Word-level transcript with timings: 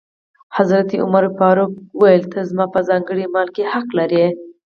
حضرت 0.57 0.89
عمر 1.03 1.23
فاروق 1.37 1.71
وویل: 1.99 2.23
ته 2.31 2.39
زما 2.49 2.65
په 2.73 2.79
ځانګړي 2.89 3.25
مال 3.33 3.47
کې 3.55 3.63
حق 3.71 3.87
لرې. 3.99 4.25